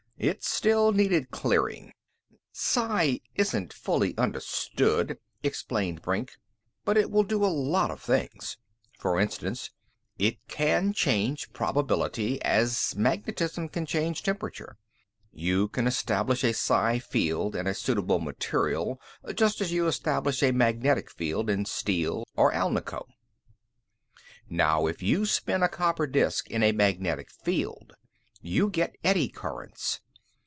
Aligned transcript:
It 0.23 0.43
still 0.43 0.91
needed 0.91 1.31
clearing. 1.31 1.93
"Psi 2.51 3.05
still 3.15 3.19
isn't 3.33 3.73
fully 3.73 4.15
understood," 4.19 5.17
explained 5.41 6.03
Brink, 6.03 6.37
"but 6.85 6.95
it 6.95 7.09
will 7.09 7.23
do 7.23 7.43
a 7.43 7.47
lot 7.47 7.89
of 7.89 8.03
things. 8.03 8.55
For 8.99 9.19
instance, 9.19 9.71
it 10.19 10.37
can 10.47 10.93
change 10.93 11.51
probability 11.53 12.39
as 12.43 12.95
magnetism 12.95 13.67
can 13.69 13.87
change 13.87 14.21
temperature. 14.21 14.77
You 15.31 15.69
can 15.69 15.87
establish 15.87 16.43
a 16.43 16.53
psi 16.53 16.99
field 16.99 17.55
in 17.55 17.65
a 17.65 17.73
suitable 17.73 18.19
material, 18.19 19.01
just 19.33 19.59
as 19.59 19.71
you 19.71 19.81
can 19.85 19.89
establish 19.89 20.43
a 20.43 20.51
magnetic 20.51 21.09
field 21.09 21.49
in 21.49 21.65
steel 21.65 22.25
or 22.35 22.51
alnico. 22.53 23.07
Now, 24.47 24.85
if 24.85 25.01
you 25.01 25.25
spin 25.25 25.63
a 25.63 25.67
copper 25.67 26.05
disk 26.05 26.47
in 26.51 26.61
a 26.61 26.73
magnetic 26.73 27.31
field, 27.31 27.93
you 28.39 28.69
get 28.69 28.95
eddy 29.03 29.27
currents. 29.27 29.99